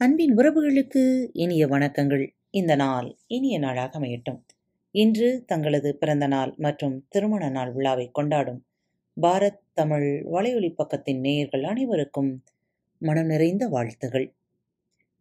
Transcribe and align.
அன்பின் 0.00 0.36
உறவுகளுக்கு 0.36 1.30
இனிய 1.32 1.66
வணக்கங்கள். 1.66 2.28
இந்த 2.50 2.76
நாள் 2.76 3.16
இனிய 3.26 3.58
நாளாக 3.58 3.98
அமையட்டும். 3.98 4.42
இன்று 4.90 5.44
தங்களது 5.46 5.96
பிறந்த 5.96 6.26
நாள் 6.26 6.54
மற்றும் 6.56 7.06
திருமண 7.08 7.48
நாள் 7.48 7.72
விழாவை 7.72 8.10
கொண்டாடும் 8.10 8.66
பாரத் 9.22 9.58
தமிழ் 9.72 10.24
வலையொலி 10.32 10.74
பக்கத்தின் 10.78 11.18
நேயர்கள் 11.18 11.64
அனைவருக்கும் 11.64 12.44
மனம் 12.98 13.26
நிறைந்த 13.26 13.68
வாழ்த்துகள். 13.68 14.34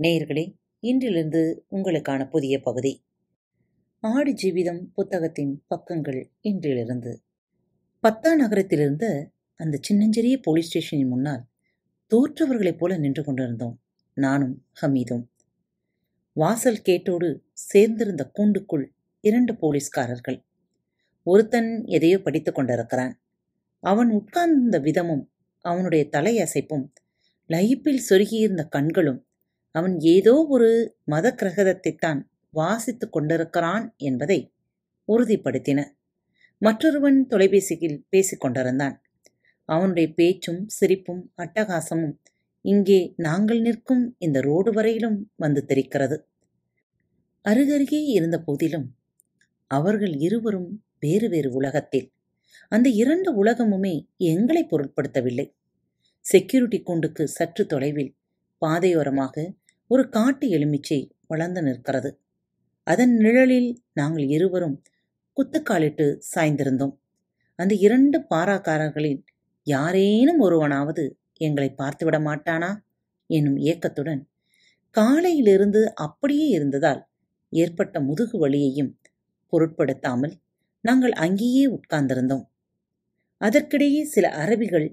நேயர்களே 0.04 0.54
இன்றிலிருந்து 0.82 1.58
உங்களுக்கான 1.72 2.30
புதிய 2.30 2.60
பகுதி. 2.60 3.04
ஆடு 4.00 4.34
ஜீவிதம் 4.34 4.82
புத்தகத்தின் 4.94 5.64
பக்கங்கள் 5.68 6.30
இன்றிலிருந்து. 6.44 7.16
பத்தா 8.04 8.30
நகரத்திலிருந்த 8.42 9.26
அந்த 9.56 9.78
சின்னஞ்சிறிய 9.82 10.40
போலீஸ் 10.40 10.68
ஸ்டேஷனின் 10.68 11.08
முன்னால் 11.08 11.46
தோற்றவர்களைப் 12.10 12.78
போல 12.78 12.98
நின்று 12.98 13.24
கொண்டிருந்தோம். 13.24 13.80
நானும் 14.18 14.66
ஹமீதும். 14.82 15.26
வாசல் 16.34 16.82
கேட்டோடு 16.86 17.30
சேர்ந்திருந்த 17.74 18.24
கூண்டுக்குள் 18.36 18.86
இரண்டு 19.24 19.54
போலீஸ்காரர்கள். 19.56 20.40
ஒருத்தன் 21.24 21.84
எதையோ 21.86 22.22
படித்துக் 22.22 22.56
கொண்டிருக்கிறான். 22.56 23.14
அவன் 23.84 24.10
உட்கார்ந்த 24.10 24.80
விதமும் 24.80 25.24
அவனுடைய 25.66 26.04
தலையசைப்பும் 26.12 26.86
லயிப்பில் 27.50 28.04
சொருகியிருந்த 28.10 28.64
கண்களும் 28.68 29.22
அவன் 29.72 30.00
ஏதோ 30.00 30.46
ஒரு 30.50 30.70
மத 31.04 31.36
கிரகதத்தைத்தான் 31.42 32.22
வாசித்துக் 32.50 33.12
கொண்டிருக்கிறான் 33.12 33.94
என்பதை 33.98 34.40
உறுதிப்படுத்தின. 35.08 35.80
மற்றொருவன் 36.62 37.28
தொலைபேசியில் 37.28 38.06
பேசிக் 38.10 38.40
கொண்டிருந்தான். 38.40 38.96
அவனுடைய 39.70 40.14
பேச்சும் 40.14 40.62
சிரிப்பும் 40.68 41.34
அட்டகாசமும் 41.38 42.16
இங்கே 42.68 43.14
நாங்கள் 43.18 43.62
நிற்கும் 43.62 44.16
இந்த 44.18 44.42
ரோடு 44.42 44.72
வரையிலும் 44.72 45.32
வந்து 45.36 45.62
தெரிக்கிறது. 45.68 46.18
அருகருகே 47.46 48.00
இருந்த 48.08 48.38
போதிலும் 48.40 48.88
அவர்கள் 49.72 50.14
இருவரும் 50.18 50.70
வேறு 51.00 51.28
வேறு 51.30 51.50
உலகத்தில். 51.52 52.08
அந்த 52.70 52.88
இரண்டு 52.90 53.30
உலகமுமே 53.44 53.94
எங்களை 54.16 54.64
பொருட்படுத்தவில்லை. 54.64 55.48
செக்யூரிட்டி 56.26 56.80
கூண்டுக்கு 56.82 57.28
சற்று 57.28 57.66
தொலைவில் 57.66 58.12
பாதையோரமாக 58.62 59.36
ஒரு 59.92 60.10
காட்டு 60.10 60.46
எலுமிச்சை 60.50 61.00
வளர்ந்து 61.28 61.62
நிற்கிறது. 61.62 62.10
அதன் 62.88 63.16
நிழலில் 63.16 63.70
நாங்கள் 63.94 64.28
இருவரும் 64.28 64.78
குத்துக்காலிட்டு 65.38 66.08
சாய்ந்திருந்தோம். 66.36 66.96
அந்த 67.60 67.74
இரண்டு 67.76 68.18
பாராக்காரர்களில் 68.30 69.20
யாரேனும் 69.68 70.40
ஒருவனாவது 70.40 71.06
எங்களை 71.38 71.70
பார்த்துவிட 71.78 72.18
மாட்டானா? 72.20 72.72
என்னும் 73.30 73.56
ஏக்கத்துடன். 73.56 74.22
காலையிலிருந்து 74.92 75.94
அப்படியே 75.96 76.48
இருந்ததால் 76.48 77.02
ஏற்பட்ட 77.54 78.00
முதுகு 78.00 78.38
வலியையும் 78.38 78.92
பொருட்படுத்தாமல் 79.54 80.34
நாங்கள் 80.82 81.12
அங்கேயே 81.12 81.64
உட்கார்ந்திருந்தோம். 81.68 82.46
அதற்கிடையே 83.42 84.02
சில 84.04 84.26
அரபிகள் 84.30 84.88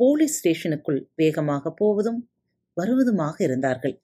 போலீஸ் 0.00 0.36
ஸ்டேஷனுக்குள் 0.38 1.00
வேகமாக 1.14 1.70
போவதும் 1.70 2.30
வருவதுமாக 2.76 3.36
இருந்தார்கள். 3.42 4.00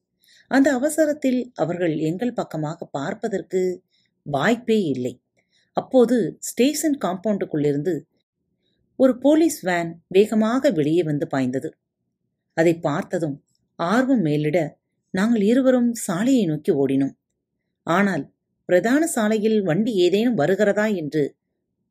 அந்த 0.48 0.68
அவசரத்தில் 0.72 1.52
அவர்கள் 1.54 1.96
எங்கள் 1.98 2.32
பக்கமாக 2.32 2.84
பார்ப்பதற்கு 2.84 3.60
வாய்ப்பே 4.26 4.82
இல்லை. 4.82 5.14
அப்போது 5.76 6.36
ஸ்டேஷன் 6.38 6.96
காம்பவுண்டுக்குள்ளிருந்து 7.04 7.94
ஒரு 9.02 9.12
போலீஸ் 9.18 9.58
வேன் 9.62 9.90
வேகமாக 10.08 10.70
வெளியே 10.70 11.02
வந்து 11.02 11.26
பாய்ந்தது. 11.26 11.68
அதை 12.56 12.74
பார்த்ததும் 12.78 13.36
ஆர்வம் 13.78 14.24
மேலிட 14.26 14.58
நாங்கள் 15.14 15.42
இருவரும் 15.42 15.90
சாலையை 16.06 16.44
நோக்கி 16.46 16.72
ஓடினோம். 16.72 17.14
ஆனால் 17.86 18.24
பிரதான 18.68 19.02
சாலையில் 19.06 19.58
வண்டி 19.62 19.92
ஏதேனும் 20.04 20.40
வருகிறதா 20.42 20.86
என்று 20.94 21.22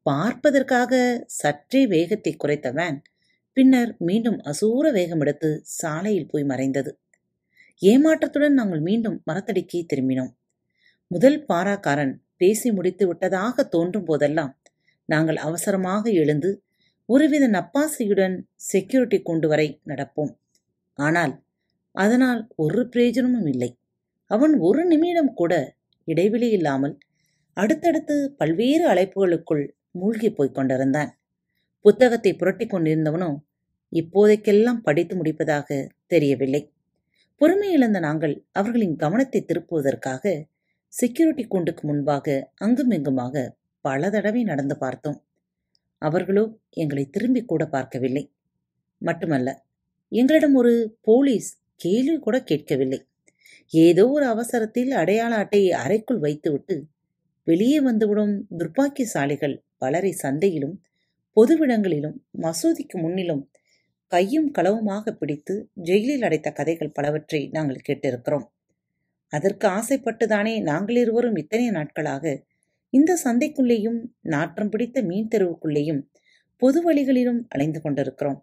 பார்ப்பதற்காக 0.06 0.94
சற்றே 1.40 1.82
வேகத்தை 1.88 2.32
குறைத்த 2.36 2.68
வேன் 2.72 3.00
பின்னர் 3.58 3.92
மீண்டும் 4.00 4.40
அசூர 4.44 4.86
வேகம் 4.92 5.20
எடுத்து 5.20 5.50
சாலையில் 5.80 6.30
போய் 6.32 6.50
மறைந்தது. 6.52 6.92
ஏமாற்றத்துடன் 7.82 8.58
நாங்கள் 8.60 8.82
மீண்டும் 8.82 9.18
மரத்தடிக்கு 9.30 9.80
திரும்பினோம். 9.92 10.34
முதல் 11.12 11.40
பாராக்காரன் 11.50 12.14
பேசி 12.38 12.70
முடித்து 12.72 13.06
விட்டதாக 13.08 13.64
தோன்றும் 13.68 14.06
போதெல்லாம் 14.06 14.52
நாங்கள் 15.10 15.40
அவசரமாக 15.48 16.04
எழுந்து 16.22 16.50
ஒருவித 17.12 17.46
நப்பாசையுடன் 17.58 18.36
செக்யூரிட்டி 18.72 19.18
கொண்டு 19.22 19.48
வரை 19.48 19.68
நடப்போம். 19.88 20.32
ஆனால் 21.00 21.34
அதனால் 21.96 22.42
ஒரு 22.56 22.82
பிரயோஜனமும் 22.90 23.48
இல்லை. 23.54 23.70
அவன் 24.32 24.54
ஒரு 24.60 24.82
நிமிடம் 24.86 25.32
கூட 25.34 25.54
இடைவெளி 26.08 26.50
இல்லாமல் 26.58 26.96
அடுத்தடுத்து 27.58 28.16
பல்வேறு 28.40 28.84
அழைப்புகளுக்குள் 28.92 29.64
மூழ்கி 29.92 30.30
போய்க் 30.30 30.56
கொண்டிருந்தான். 30.56 31.12
புத்தகத்தை 31.86 32.32
புரட்டி 32.34 32.66
கொண்டிருந்தவனோ 32.66 33.32
இப்போதைக்கெல்லாம் 33.92 34.84
படித்து 34.84 35.14
முடிப்பதாக 35.16 35.68
தெரியவில்லை. 36.08 36.62
பொறுமை 37.42 37.70
இழந்த 37.72 38.00
நாங்கள் 38.00 38.36
அவர்களின் 38.52 38.96
கவனத்தை 38.96 39.40
திருப்புவதற்காக 39.42 40.34
செக்யூரிட்டி 40.94 41.44
கூண்டுக்கு 41.46 41.84
முன்பாக 41.88 42.28
அங்குமிங்குமாக 42.58 43.44
பல 43.86 44.10
தடவை 44.10 44.42
நடந்து 44.44 44.76
பார்த்தோம். 44.78 45.20
அவர்களோ 46.02 46.44
எங்களை 46.74 47.04
திரும்பி 47.10 47.42
கூட 47.44 47.64
பார்க்கவில்லை. 47.66 48.24
மட்டுமல்ல 49.02 49.50
எங்களிடம் 50.12 50.56
ஒரு 50.56 50.74
போலீஸ் 51.02 51.50
கேள்வி 51.76 52.16
கூட 52.20 52.38
கேட்கவில்லை. 52.42 53.00
ஏதோ 53.74 54.04
ஒரு 54.10 54.26
அவசரத்தில் 54.26 54.92
அடையாள 54.92 55.34
அட்டையை 55.36 55.72
அறைக்குள் 55.84 56.20
வைத்துவிட்டு 56.20 56.76
வெளியே 57.48 57.80
வந்துவிடும் 57.80 58.34
துர்ப்பாக்கியசாலிகள் 58.58 59.56
பலரை 59.78 60.12
சந்தையிலும் 60.24 60.76
பொதுவிடங்களிலும் 61.38 62.18
மசூதிக்கு 62.42 62.98
முன்னிலும் 63.00 63.44
கையும் 64.12 64.50
களவுமாக 64.58 65.12
பிடித்து 65.12 65.54
ஜெயிலில் 65.88 66.22
அடைத்த 66.22 66.50
கதைகள் 66.52 66.94
பலவற்றை 66.94 67.42
நாங்கள் 67.52 67.86
கேட்டிருக்கிறோம். 67.88 68.46
அதற்கு 69.34 69.66
ஆசைப்பட்டுதானே 69.68 70.54
நாங்கள் 70.62 70.96
இருவரும் 70.96 71.36
இத்தனை 71.36 71.68
நாட்களாக 71.70 72.34
இந்த 72.94 73.12
சந்தைக்குள்ளேயும் 73.24 74.00
நாற்றம் 74.22 74.70
பிடித்த 74.70 75.02
மீன் 75.02 75.28
தெருவுக்குள்ளேயும் 75.28 76.02
பொது 76.62 76.80
வழிகளிலும் 76.84 77.46
அலைந்து 77.48 77.82
கொண்டிருக்கிறோம். 77.82 78.40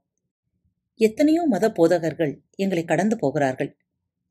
எத்தனையோ 1.01 1.43
மத 1.47 1.73
போதகர்கள் 1.73 2.33
எங்களை 2.57 2.85
கடந்து 2.85 3.17
போகிறார்கள். 3.17 3.71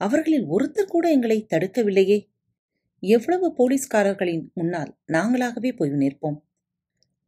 அவர்களில் 0.01 0.45
ஒருத்தர் 0.45 0.85
கூட 0.85 1.05
எங்களை 1.09 1.37
தடுக்கவில்லையே. 1.53 2.17
எவ்வளவு 2.99 3.47
போலீஸ்காரர்களின் 3.57 4.51
முன்னால் 4.53 4.91
நாங்களாகவே 5.07 5.71
போய் 5.75 5.89
நிற்போம். 5.89 6.37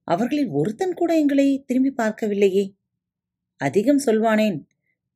அவர்களில் 0.04 0.50
ஒருத்தன் 0.50 0.94
கூட 0.94 1.12
எங்களை 1.18 1.48
திரும்பி 1.66 1.92
பார்க்கவில்லையே. 1.98 2.66
அதிகம் 3.62 4.02
சொல்வானேன் 4.06 4.58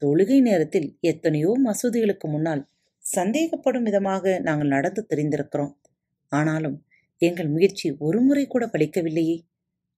தொழுகை 0.01 0.41
நேரத்தில் 0.41 0.97
எத்தனையோ 0.99 1.51
மசூதிகளுக்கு 1.65 2.27
முன்னால் 2.27 2.63
சந்தேகப்படும் 3.05 3.81
விதமாக 3.81 4.39
நாங்கள் 4.39 4.67
நடந்து 4.67 5.01
தெரிந்திருக்கிறோம். 5.09 5.73
ஆனாலும் 6.31 6.77
எங்கள் 7.25 7.49
முயற்சி 7.49 7.87
ஒரு 7.97 8.19
முறை 8.21 8.43
கூட 8.47 8.63
பலிக்கவில்லையே. 8.65 9.37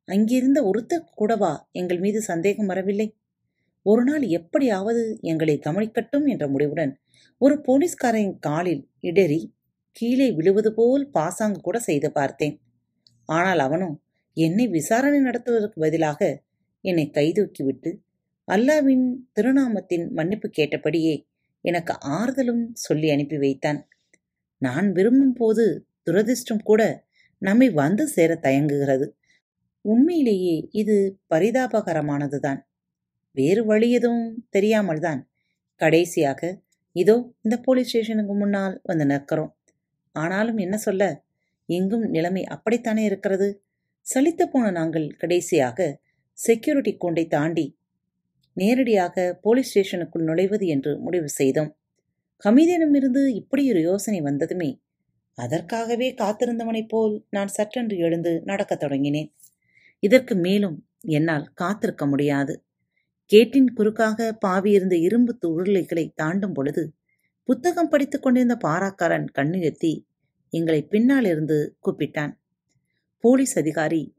அங்கிருந்த 0.07 0.59
ஒருத்தர் 0.63 1.09
கூடவா 1.15 1.51
எங்கள் 1.71 1.99
மீது 1.99 2.19
சந்தேகம் 2.21 2.65
வரவில்லை? 2.65 3.07
ஒரு 3.85 4.03
நாள் 4.03 4.23
எப்படியாவது 4.29 5.03
எங்களை 5.21 5.55
கவனிக்கட்டும் 5.59 6.25
என்ற 6.25 6.45
முடிவுடன் 6.47 6.91
ஒரு 7.41 7.55
போலீஸ்காரரின் 7.67 8.35
காலில் 8.39 8.83
இடறி 8.99 9.39
கீழே 9.91 10.27
விழுவது 10.31 10.69
போல் 10.73 11.03
பாசாங்கு 11.09 11.59
கூட 11.61 11.77
செய்து 11.79 12.09
பார்த்தேன். 12.11 12.55
ஆனால் 13.29 13.59
அவனும் 13.59 13.95
என்னை 14.37 14.65
விசாரணை 14.67 15.19
நடத்துவதற்கு 15.19 15.77
பதிலாக 15.81 16.21
என்னை 16.83 17.05
கைதூக்கிவிட்டு 17.13 17.91
அல்லாவின் 18.47 19.05
திருநாமத்தின் 19.33 20.05
மன்னிப்பு 20.11 20.47
கேட்டபடியே 20.49 21.15
எனக்கு 21.65 21.93
ஆறுதலும் 22.17 22.63
சொல்லி 22.77 23.07
அனுப்பி 23.09 23.37
வைத்தான். 23.37 23.79
நான் 24.61 24.87
விரும்பும் 24.91 25.33
போது 25.33 25.65
துரதிர்ஷ்டம் 26.07 26.63
கூட 26.63 26.81
நம்மை 27.41 27.67
வந்து 27.73 28.03
சேர 28.07 28.31
தயங்குகிறது. 28.35 29.07
உண்மையிலேயே 29.85 30.55
இது 30.71 30.95
பரிதாபகரமானதுதான். 31.33 32.59
வேறு 33.37 33.61
வழி 33.65 33.87
எதுவும் 33.91 34.29
தெரியாமல் 34.49 34.99
தான் 34.99 35.21
கடைசியாக 35.81 36.41
இதோ 36.95 37.15
இந்த 37.41 37.55
போலீஸ் 37.57 37.89
ஸ்டேஷனுக்கு 37.89 38.33
முன்னால் 38.33 38.75
வந்து 38.83 39.05
நிற்கிறோம். 39.05 39.51
ஆனாலும் 40.15 40.57
என்ன 40.57 40.75
சொல்ல 40.77 41.03
எங்கும் 41.69 42.05
நிலைமை 42.07 42.43
அப்படித்தானே 42.45 43.03
இருக்கிறது? 43.05 43.47
சலித்து 44.05 44.45
போன 44.47 44.65
நாங்கள் 44.71 45.07
கடைசியாக 45.17 45.87
செக்யூரிட்டி 46.37 46.93
கூண்டை 46.97 47.25
தாண்டி 47.27 47.65
நேரடியாக 48.57 49.15
போலீஸ் 49.41 49.69
ஸ்டேஷனுக்குள் 49.69 50.27
நுழைவது 50.29 50.65
என்று 50.65 50.91
முடிவு 50.99 51.29
செய்தோம். 51.29 51.71
கமிதனமிருந்து 52.43 53.21
இப்படி 53.35 53.63
ஒரு 53.71 53.81
யோசனை 53.81 54.19
வந்ததுமே 54.21 54.69
அதற்காகவே 55.37 56.13
காத்திருந்தவனைப் 56.13 56.87
போல் 56.87 57.25
நான் 57.29 57.51
சற்றென்று 57.57 57.97
எழுந்து 57.97 58.41
நடக்கத் 58.43 58.83
தொடங்கினேன். 58.83 59.33
இதற்கு 59.99 60.35
மேலும் 60.35 60.87
என்னால் 60.99 61.51
காத்திருக்க 61.53 62.05
முடியாது. 62.05 62.65
கேட்டின் 63.25 63.73
குறுக்காக 63.73 64.37
பாவியிருந்த 64.45 64.95
இரும்பு 64.99 65.37
உருளைகளை 65.41 66.11
தாண்டும் 66.15 66.53
பொழுது 66.53 66.93
புத்தகம் 67.43 67.89
படித்துக் 67.89 68.21
கொண்டிருந்த 68.21 68.57
பாராக்காரன் 68.67 69.25
கண்ணுயர்த்தி 69.33 70.07
எங்களை 70.49 70.81
பின்னால் 70.83 71.25
இருந்து 71.25 71.77
கூப்பிட்டான். 71.85 72.33
போலீஸ் 73.19 73.57
அதிகாரி 73.57 74.15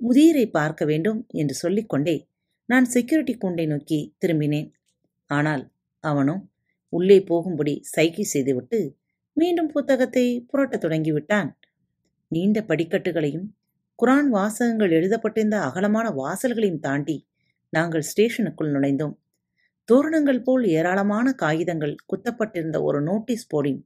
முதியரை 0.00 0.50
பார்க்க 0.50 0.84
வேண்டும் 0.84 1.26
என்று 1.28 1.54
சொல்லிக்கொண்டே 1.54 2.28
நான் 2.66 2.84
செக்யூரிட்டி 2.84 3.36
கூண்டை 3.36 3.66
நோக்கி 3.66 4.16
திரும்பினேன். 4.20 4.70
ஆனால் 5.26 5.72
அவனும் 5.98 6.52
உள்ளே 6.88 7.20
போகும்படி 7.20 7.82
சைகை 7.82 8.22
செய்துவிட்டு 8.22 9.00
மீண்டும் 9.36 9.68
புத்தகத்தை 9.68 10.46
புரட்டத் 10.52 10.84
தொடங்கிவிட்டான். 10.84 11.50
நீண்ட 12.28 12.60
படிக்கட்டுகளையும் 12.60 13.46
குரான் 13.98 14.28
வாசகங்கள் 14.28 14.90
எழுதப்பட்டிருந்த 14.90 15.56
அகலமான 15.60 16.06
வாசல்களையும் 16.10 16.78
தாண்டி 16.78 17.16
நாங்கள் 17.68 18.02
ஸ்டேஷனுக்குள் 18.02 18.72
நுழைந்தோம். 18.74 19.14
தோரணங்கள் 19.84 20.42
போல் 20.42 20.64
ஏராளமான 20.64 21.32
காகிதங்கள் 21.32 21.94
குத்தப்பட்டிருந்த 22.10 22.82
ஒரு 22.82 23.02
நோட்டீஸ் 23.02 23.46
போர்டின் 23.54 23.80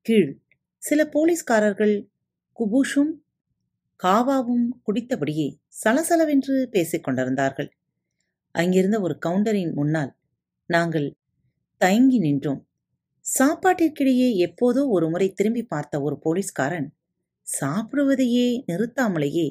கீழ் 0.00 0.40
சில 0.82 1.00
போலீஸ்காரர்கள் 1.04 2.08
குபூஷும் 2.56 3.12
காவாவும் 4.02 4.66
குடித்தபடியே 4.86 5.48
சலசலவென்று 5.84 6.64
பேசிக் 6.64 7.04
கொண்டிருந்தார்கள். 7.04 7.70
அங்கிருந்த 8.54 9.00
ஒரு 9.00 9.18
கவுண்டரின் 9.26 9.74
முன்னால் 9.74 10.12
நாங்கள் 10.66 11.16
தயங்கி 11.76 12.18
நின்றோம். 12.18 12.62
சாப்பாட்டிற்கிடையே 13.26 14.28
எப்போதோ 14.46 14.80
ஒரு 14.88 15.08
முறை 15.08 15.28
திரும்பி 15.32 15.62
பார்த்த 15.62 16.00
ஒரு 16.02 16.16
போலீஸ்காரன் 16.18 16.88
சாப்பிடுவதையே 17.46 18.46
நிறுத்தாமலேயே 18.66 19.46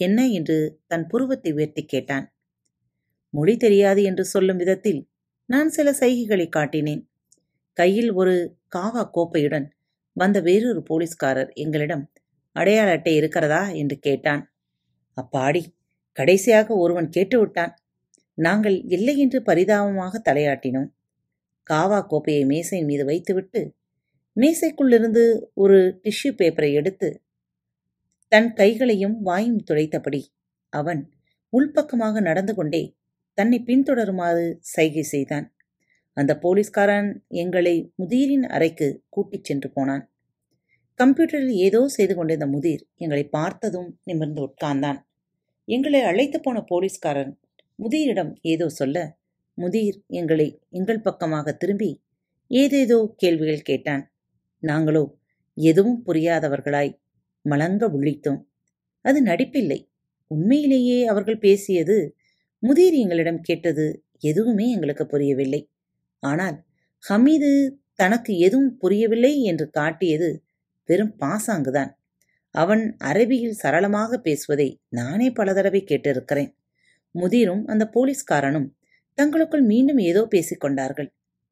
என்ன? 0.00 0.18
என்று 0.28 0.56
தன் 0.86 1.06
புருவத்தை 1.06 1.52
உயர்த்தி 1.52 1.82
கேட்டான். 1.84 2.26
மொழி 3.34 3.56
தெரியாது 3.56 4.02
என்று 4.02 4.24
சொல்லும் 4.24 4.56
விதத்தில் 4.56 5.00
நான் 5.48 5.68
சில 5.68 5.90
சைகைகளை 5.92 6.46
காட்டினேன். 6.48 7.02
கையில் 7.72 8.10
ஒரு 8.12 8.34
காவா 8.76 9.02
கோப்பையுடன் 9.14 9.66
வந்த 10.16 10.40
வேறொரு 10.40 10.82
போலீஸ்காரர் 10.82 11.50
எங்களிடம் 11.54 12.04
அடையாள 12.52 12.90
அட்டை 12.90 13.14
இருக்கிறதா? 13.16 13.62
என்று 13.72 13.98
கேட்டான். 13.98 14.42
அப்பாடி 15.16 15.62
கடைசியாக 16.16 16.68
ஒருவன் 16.76 17.10
கேட்டுவிட்டான். 17.16 17.74
நாங்கள் 18.38 18.76
இல்லை 18.88 19.16
என்று 19.18 19.42
பரிதாபமாக 19.42 20.22
தலையாட்டினோம். 20.30 20.90
காவா 21.70 21.98
கோப்பையை 22.06 22.44
மேசையின் 22.44 22.86
மீது 22.86 23.04
வைத்துவிட்டு 23.04 23.60
மேசைக்குள்ளிருந்து 24.36 25.24
ஒரு 25.54 25.78
டிஷ்யூ 26.04 26.30
பேப்பரை 26.38 26.70
எடுத்து 26.72 27.08
தன் 28.32 28.52
கைகளையும் 28.52 29.16
வாயும் 29.20 29.60
துளைத்தபடி 29.70 30.20
அவன் 30.72 31.00
உள்பக்கமாக 31.52 32.20
நடந்து 32.20 32.54
கொண்டே 32.54 32.82
தன்னை 33.38 33.58
பின்தொடருமாறு 33.60 34.44
சைகை 34.74 35.02
செய்தான். 35.02 35.46
அந்த 36.16 36.32
போலீஸ்காரன் 36.38 37.08
எங்களை 37.34 37.74
முதிரின் 37.98 38.46
அறைக்கு 38.46 38.88
கூட்டிச் 39.08 39.44
சென்று 39.44 39.68
போனான். 39.70 40.04
கம்ப்யூட்டரில் 41.00 41.56
ஏதோ 41.66 41.80
செய்து 41.88 42.14
கொண்டிருந்த 42.14 42.46
முதிர் 42.46 42.82
எங்களை 42.96 43.24
பார்த்ததும் 43.28 43.90
நிமிர்ந்து 44.04 44.40
உட்கார்ந்தான். 44.46 45.00
எங்களை 45.68 46.00
அழைத்து 46.00 46.38
போன 46.40 46.60
போலீஸ்காரன் 46.62 47.32
முதிரிடம் 47.78 48.32
ஏதோ 48.42 48.68
சொல்ல 48.68 48.98
முதிர் 49.58 49.98
எங்களை 50.10 50.48
எங்கள் 50.70 51.00
பக்கமாக 51.00 51.52
திரும்பி 51.52 51.90
ஏதேதோ 52.50 52.98
கேள்விகள் 53.16 53.62
கேட்டான். 53.62 54.02
நாங்களோ 54.62 55.04
எதுவும் 55.54 56.02
புரியாதவர்களாய் 56.06 56.92
மலங்க 57.44 57.84
உள்ளிட்டோம். 57.88 58.40
அது 59.04 59.18
நடிப்பில்லை. 59.22 59.80
உண்மையிலேயே 60.30 60.98
அவர்கள் 61.06 61.38
பேசியது 61.38 61.96
முதிர் 62.62 62.94
எங்களிடம் 62.94 63.40
கேட்டது 63.40 63.86
எதுவுமே 64.18 64.70
எங்களுக்கு 64.70 65.06
புரியவில்லை. 65.06 65.60
ஆனால் 66.22 66.56
ஹமீது 67.04 67.50
தனக்கு 67.94 68.32
எதுவும் 68.38 68.76
புரியவில்லை 68.76 69.42
என்று 69.42 69.70
காட்டியது 69.70 70.28
வெறும் 70.88 71.14
பாசாங்குதான். 71.20 71.90
அவன் 72.54 72.96
அரபியில் 73.04 73.58
சரளமாக 73.62 74.18
பேசுவதை 74.18 74.68
நானே 74.88 75.30
பல 75.30 75.52
தடவை 75.52 75.84
கேட்டிருக்கிறேன். 75.88 76.50
முதிரும் 77.14 77.64
அந்த 77.64 77.84
போலீஸ்காரனும் 77.94 78.68
தங்களுக்குள் 79.18 79.62
மீண்டும் 79.62 79.98
ஏதோ 79.98 80.28
பேசிக்கொண்டார்கள். 80.30 81.08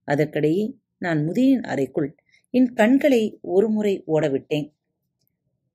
அதற்கிடையே 0.08 0.75
நான் 0.99 1.28
முதிரின் 1.28 1.62
அறைக்குள் 1.62 2.16
என் 2.50 2.72
கண்களை 2.72 3.38
ஒருமுறை 3.40 4.05
ஓடவிட்டேன். 4.06 4.72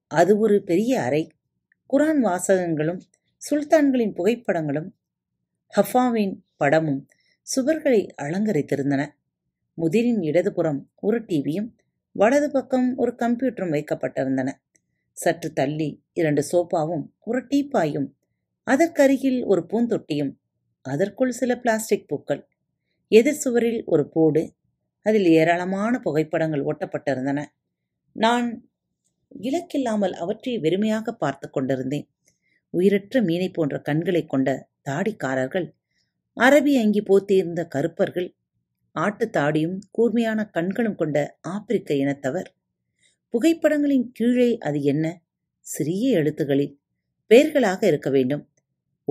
அது 0.08 0.38
ஒரு 0.38 0.64
பெரிய 0.64 1.02
அறை. 1.02 1.32
குரான் 1.94 2.22
வாசகங்களும் 2.24 3.02
சுல்தான்களின் 3.50 4.14
புகைப்படங்களும் 4.14 4.90
ஹஃபாவின் 5.78 6.36
படமும் 6.56 7.08
சுவர்களை 7.56 8.08
அலங்கரித்திருந்தன. 8.22 9.02
முதிரின் 9.78 10.22
இடதுபுறம் 10.22 10.92
ஒரு 10.96 11.22
டிவியும் 11.22 11.70
வலது 12.12 12.52
பக்கம் 12.52 12.98
ஒரு 12.98 13.16
கம்ப்யூட்டரும் 13.20 13.74
வைக்கப்பட்டிருந்தன. 13.76 14.50
சற்று 15.12 15.54
தள்ளி 15.54 16.04
இரண்டு 16.14 16.44
சோபாவும் 16.52 17.06
ஒரு 17.20 17.46
டீப்பாயும் 17.46 18.08
அதற்கருகில் 18.68 19.46
ஒரு 19.46 19.66
பூந்தொட்டியும் 19.70 20.39
அதற்குள் 20.82 21.32
சில 21.32 21.58
பிளாஸ்டிக் 21.58 22.08
பூக்கள். 22.08 22.48
எதிர் 23.08 23.42
சுவரில் 23.44 23.84
ஒரு 23.86 24.10
போடு. 24.10 24.54
அதில் 25.02 25.26
ஏராளமான 25.26 26.00
புகைப்படங்கள் 26.00 26.64
ஒட்டப்பட்டிருந்தன 26.64 27.46
நான் 28.12 28.70
இலக்கில்லாமல் 29.42 30.12
அவற்றை 30.12 30.60
வெறுமையாக 30.60 31.12
பார்த்து 31.12 31.50
கொண்டிருந்தேன். 31.50 32.10
உயிரற்ற 32.70 33.22
மீனை 33.22 33.50
போன்ற 33.50 33.80
கண்களை 33.80 34.26
கொண்ட 34.26 34.70
தாடிக்காரர்கள் 34.90 35.74
அரபி 36.36 36.80
அங்கி 36.80 37.02
போத்தியிருந்த 37.02 37.68
கருப்பர்கள் 37.68 38.36
ஆட்டு 38.92 39.30
தாடியும் 39.34 39.80
கூர்மையான 39.92 40.46
கண்களும் 40.46 40.96
கொண்ட 40.96 41.38
ஆப்பிரிக்க 41.42 41.94
இனத்தவர். 41.94 42.46
புகைப்படங்களின் 43.34 44.10
கீழே 44.12 44.58
அது 44.58 44.82
என்ன? 44.82 45.22
சிறிய 45.60 46.18
எழுத்துகளில் 46.18 46.80
பெயர்களாக 47.28 47.88
இருக்க 47.88 48.10
வேண்டும். 48.10 48.49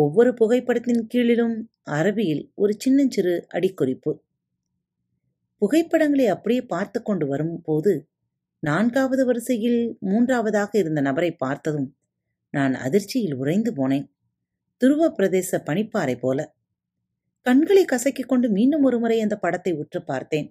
ஒவ்வொரு 0.00 0.30
புகைப்படத்தின் 0.32 1.02
கீழிலும் 1.14 1.54
அரபியில் 1.90 2.42
ஒரு 2.54 2.72
சின்னஞ்சிறு 2.78 3.46
அடிக்குறிப்பு. 3.54 4.12
புகைப்படங்களை 5.62 6.26
அப்படியே 6.26 6.62
பார்த்து 6.66 6.98
கொண்டு 7.02 7.26
வரும்போது 7.26 7.92
நான்காவது 8.62 9.22
வரிசையில் 9.24 9.80
மூன்றாவதாக 10.00 10.78
இருந்த 10.78 11.00
நபரை 11.00 11.30
பார்த்ததும் 11.36 11.88
நான் 12.54 12.74
அதிர்ச்சியில் 12.74 13.34
உறைந்து 13.34 13.70
போனேன். 13.72 14.06
துருவ 14.80 15.08
பிரதேச 15.16 15.58
பனிப்பாறை 15.66 16.16
போல. 16.18 16.38
கண்களை 17.46 17.84
கசக்கிக் 17.84 18.26
கொண்டு 18.26 18.48
மீண்டும் 18.50 18.82
ஒருமுறை 18.82 19.19
அந்த 19.20 19.36
படத்தை 19.38 19.72
உற்று 19.72 20.00
பார்த்தேன். 20.05 20.48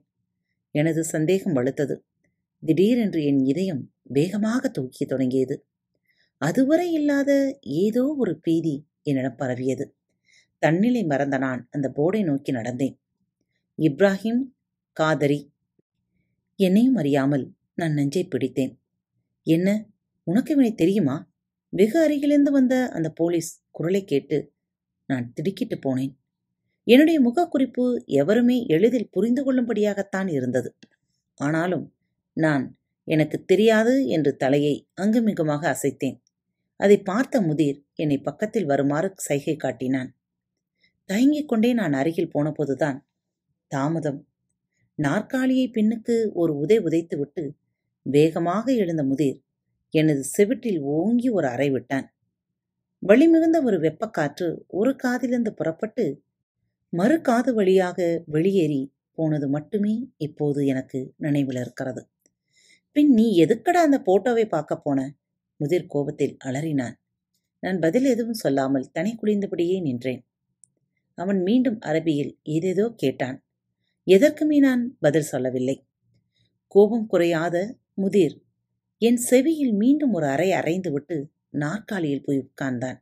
எனது 0.75 1.03
சந்தேகம் 1.03 1.55
வலுத்தது. 1.55 1.95
திடீரென்று 2.63 3.21
என் 3.25 3.41
இதயம் 3.45 3.83
வேகமாக 4.09 4.69
தூக்கி 4.69 5.05
தொடங்கியது. 5.05 5.57
அதுவரை 6.41 6.87
இல்லாத 6.91 7.31
ஏதோ 7.81 8.03
ஒரு 8.17 8.33
பீதி 8.39 8.75
என்னிடம் 9.07 9.35
பரவியது 9.35 9.85
தன்னிலை 10.61 11.01
மறந்த 11.03 11.35
நான் 11.37 11.61
அந்த 11.71 11.87
போர்டை 11.95 12.21
நோக்கி 12.23 12.51
நடந்தேன். 12.51 12.95
இப்ராஹிம் 13.77 14.41
காதரி. 14.97 15.39
என்னையும் 16.59 16.95
அறியாமல் 16.95 17.45
நான் 17.73 17.93
நெஞ்சை 17.93 18.23
பிடித்தேன். 18.27 18.73
என்ன 19.47 19.67
உனக்கு 20.27 20.53
இவனை 20.53 20.71
தெரியுமா? 20.73 21.17
வெகு 21.73 21.97
அருகிலிருந்து 22.05 22.51
வந்த 22.51 22.75
அந்த 22.89 23.09
போலீஸ் 23.09 23.49
குரலை 23.71 24.01
கேட்டு 24.03 24.37
நான் 25.09 25.27
திடுக்கிட்டு 25.33 25.77
போனேன். 25.77 26.13
என்னுடைய 26.87 27.17
முகக்குறிப்பு 27.21 27.85
எவருமே 28.13 28.57
எளிதில் 28.67 29.11
புரிந்து 29.11 29.41
கொள்ளும்படியாகத்தான் 29.43 30.29
இருந்தது. 30.31 30.69
ஆனாலும் 31.37 31.85
நான் 32.37 32.65
எனக்கு 33.07 33.37
தெரியாது 33.43 33.93
என்று 34.07 34.31
தலையை 34.35 34.75
அங்குமிகுமாக 35.01 35.63
அசைத்தேன். 35.73 36.17
அதை 36.79 36.97
பார்த்த 37.01 37.41
முதிர் 37.41 37.79
என்னை 37.95 38.17
பக்கத்தில் 38.17 38.65
வருமாறு 38.65 39.09
சைகை 39.17 39.55
காட்டினான். 39.55 40.09
தயங்கிக் 41.09 41.47
கொண்டே 41.47 41.73
நான் 41.73 41.93
அருகில் 41.93 42.33
போனபோதுதான் 42.33 42.97
தாமதம். 43.71 44.19
நாற்காலியை 44.99 45.67
பின்னுக்கு 45.67 46.15
ஒரு 46.33 46.53
உதை 46.55 46.77
உதைத்துவிட்டு 46.79 47.43
வேகமாக 48.05 48.65
எழுந்த 48.73 49.03
முதிர் 49.03 49.39
எனது 49.93 50.21
செவிட்டில் 50.37 50.79
ஓங்கி 50.95 51.29
ஒரு 51.29 51.47
அறை 51.47 51.69
விட்டான். 51.69 52.07
வழிமிகுந்த 53.03 53.57
ஒரு 53.63 53.77
வெப்பக்காற்று 53.79 54.47
ஒரு 54.67 54.91
காதிலிருந்து 54.95 55.51
புறப்பட்டு 55.53 56.05
மறு 56.93 57.21
காது 57.21 57.53
வழியாக 57.53 58.23
வெளியேறி 58.25 58.81
போனது 59.13 59.47
மட்டுமே 59.49 59.93
இப்போது 60.17 60.59
எனக்கு 60.65 60.99
நினைவில் 61.17 61.59
இருக்கிறது 61.61 62.01
பின் 62.95 63.11
நீ 63.13 63.25
எதுக்கடா 63.45 63.81
அந்த 63.87 63.97
போட்டோவை 64.05 64.45
பார்க்க 64.45 64.75
போன? 64.77 64.99
முதிர் 65.59 65.87
கோபத்தில் 65.87 66.37
அலறினான். 66.45 66.95
நான் 67.59 67.79
பதில் 67.79 68.03
எதுவும் 68.03 68.41
சொல்லாமல் 68.43 68.91
தனி 68.91 69.11
குளிந்தபடியே 69.21 69.81
நின்றேன். 69.81 70.21
அவன் 71.13 71.39
மீண்டும் 71.41 71.79
அரபியில் 71.79 72.31
ஏதேதோ 72.43 72.85
கேட்டான். 72.95 73.37
எதற்குமே 74.07 74.57
நான் 74.59 74.97
பதில் 74.99 75.21
சொல்லவில்லை. 75.21 75.77
கோபம் 76.67 77.07
குறையாத 77.07 77.55
முதிர் 77.93 78.35
என் 79.01 79.17
செவியில் 79.17 79.73
மீண்டும் 79.73 80.13
ஒரு 80.13 80.27
அறை 80.27 80.49
அறைந்துவிட்டு 80.51 81.17
நாற்காலியில் 81.49 82.23
போய் 82.23 82.41
உட்கார்ந்தான். 82.45 82.97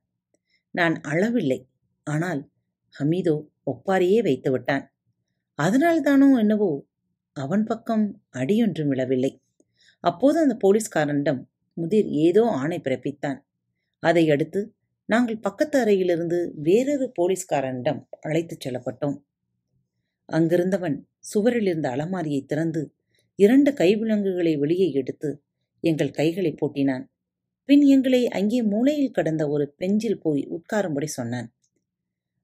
நான் 0.71 0.95
அழவில்லை. 1.01 1.59
ஆனால் 2.03 2.41
ஹமீதோ 2.95 3.35
ஒப்பாரியே 3.65 4.19
வைத்து 4.21 4.51
விட்டான். 4.51 4.85
அதனால்தானோ 5.59 6.27
என்னவோ 6.38 6.71
அவன் 7.35 7.63
பக்கம் 7.63 8.05
அடியொன்றும் 8.31 8.88
விழவில்லை. 8.88 9.31
அப்போது 10.03 10.38
அந்த 10.39 10.55
போலீஸ்காரனிடம் 10.63 11.41
முதிர் 11.77 12.08
ஏதோ 12.08 12.44
ஆணை 12.50 12.77
பிறப்பித்தான். 12.84 13.39
அதை 14.03 14.29
அடுத்து 14.29 14.75
நாங்கள் 15.10 15.39
பக்கத்து 15.39 15.79
அறையிலிருந்து 15.79 16.53
வேறொரு 16.55 17.12
போலீஸ்காரனிடம் 17.17 18.00
அழைத்துச் 18.22 18.63
செல்லப்பட்டோம். 18.65 19.17
அங்கிருந்தவன் 20.29 20.98
சுவரில் 21.20 21.67
இருந்த 21.67 21.89
அலமாரியை 21.89 22.46
திறந்து 22.46 22.82
இரண்டு 23.36 23.72
கைவிலங்குகளை 23.72 24.58
வெளியே 24.58 24.91
எடுத்து 24.91 25.29
எங்கள் 25.84 26.12
கைகளை 26.12 26.55
பூட்டினான். 26.62 27.03
பின் 27.70 27.82
எங்களை 27.82 28.27
அங்கே 28.27 28.62
மூலையில் 28.62 29.12
கடந்த 29.12 29.44
ஒரு 29.50 29.74
பெஞ்சில் 29.77 30.22
போய் 30.22 30.41
உட்காரும்படி 30.50 31.08
சொன்னான். 31.10 31.48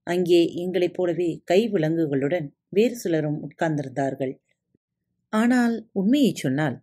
அங்கே 0.08 0.54
எங்களைப் 0.54 0.94
போலவே 0.94 1.42
கை 1.46 1.70
விலங்குகளுடன் 1.70 2.48
வேறு 2.70 2.96
சிலரும் 2.96 3.40
உட்கார்ந்திருந்தார்கள். 3.44 4.34
ஆனால் 5.34 5.76
உண்மையைச் 5.92 6.36
சொன்னால் 6.36 6.78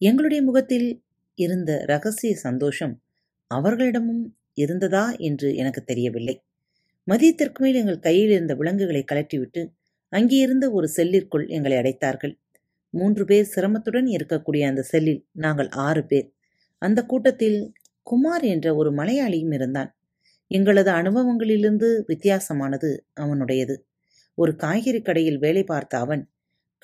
எங்களுடைய 0.00 0.42
முகத்தில் 0.42 0.88
இருந்த 1.44 1.70
ரகசிய 1.86 2.34
சந்தோஷம் 2.36 2.94
அவர்களிடமும் 3.50 4.22
இருந்ததா 4.54 5.04
என்று 5.20 5.48
எனக்கு 5.56 5.80
தெரியவில்லை. 5.82 6.36
மதியத்திற்கு 7.06 7.60
மேல் 7.60 7.74
எங்கள் 7.74 7.98
கையில் 7.98 8.30
இருந்த 8.30 8.54
விலங்குகளை 8.54 9.02
கலற்றிவிட்டு 9.04 9.62
அங்கே 10.12 10.38
இருந்த 10.38 10.66
ஒரு 10.70 10.86
செல்லிற்குள் 10.96 11.46
எங்களை 11.48 11.76
அடைத்தார்கள். 11.76 12.34
மூன்று 12.94 13.24
பேர் 13.24 13.52
சிரமத்துடன் 13.54 14.08
இருக்கக்கூடிய 14.16 14.62
அந்த 14.66 14.82
செல்லில் 14.82 15.22
நாங்கள் 15.36 15.70
ஆறு 15.86 16.02
பேர். 16.04 16.28
அந்த 16.82 17.00
கூட்டத்தில் 17.04 17.58
குமார் 18.06 18.44
என்ற 18.44 18.68
ஒரு 18.74 18.90
மலையாளியும் 18.94 19.52
இருந்தான். 19.52 19.90
எங்களது 20.50 20.90
அனுபவங்களிலிருந்து 20.90 21.88
வித்தியாசமானது 22.08 22.90
அவனுடையது. 23.20 23.76
ஒரு 24.38 24.52
காய்கறி 24.56 25.00
கடையில் 25.02 25.38
வேலை 25.38 25.62
பார்த்த 25.64 25.94
அவன் 25.98 26.22